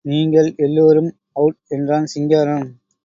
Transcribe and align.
நீங்கள் 0.05 0.53
எல்லோரும் 0.57 1.09
அவுட் 1.33 1.59
என்றான் 1.67 2.05
சிங்காரம். 2.05 2.65